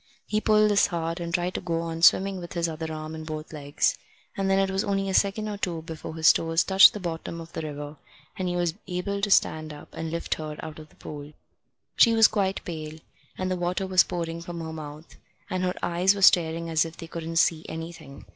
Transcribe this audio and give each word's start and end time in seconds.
He 0.25 0.41
pulled 0.41 0.71
this 0.71 0.87
hard, 0.87 1.19
and 1.19 1.31
tried 1.31 1.53
to 1.53 1.61
go 1.61 1.81
on 1.81 2.01
swimming 2.01 2.39
with 2.39 2.53
his 2.53 2.67
other 2.67 2.91
arm 2.91 3.13
and 3.13 3.23
both 3.23 3.53
legs; 3.53 3.99
and 4.35 4.49
then 4.49 4.57
it 4.57 4.71
was 4.71 4.83
only 4.83 5.07
a 5.09 5.13
second 5.13 5.47
or 5.47 5.57
two 5.59 5.83
before 5.83 6.15
his 6.15 6.33
toes 6.33 6.63
touched 6.63 6.93
the 6.93 6.99
bottom 6.99 7.39
of 7.39 7.53
the 7.53 7.61
river, 7.61 7.97
and 8.35 8.47
he 8.49 8.55
was 8.55 8.73
able 8.87 9.21
to 9.21 9.29
stand 9.29 9.71
up 9.71 9.89
and 9.93 10.09
lift 10.09 10.33
her 10.33 10.57
out 10.63 10.79
of 10.79 10.89
the 10.89 10.95
pool. 10.95 11.33
She 11.97 12.15
was 12.15 12.27
quite 12.27 12.65
pale, 12.65 12.97
and 13.37 13.51
the 13.51 13.55
water 13.55 13.85
was 13.85 14.03
pouring 14.03 14.41
from 14.41 14.59
her 14.61 14.73
mouth, 14.73 15.17
and 15.51 15.61
her 15.63 15.75
eyes 15.83 16.15
were 16.15 16.23
staring 16.23 16.67
as 16.67 16.83
if 16.83 16.97
they 16.97 17.05
couldn't 17.05 17.35
see 17.35 17.63
anything. 17.69 18.25